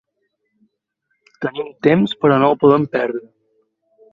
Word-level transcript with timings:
Tenim 1.45 1.69
temps, 1.89 2.15
però 2.25 2.41
no 2.41 2.51
el 2.55 2.59
podem 2.65 2.89
perdre. 2.99 3.23